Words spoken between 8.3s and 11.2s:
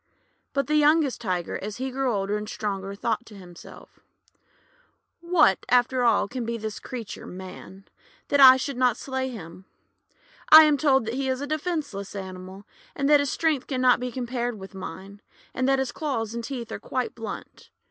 I should not slay him? I am told that